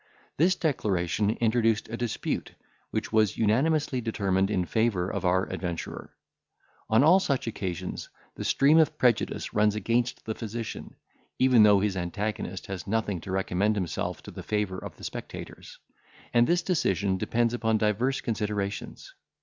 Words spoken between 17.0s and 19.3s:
depends upon divers considerations.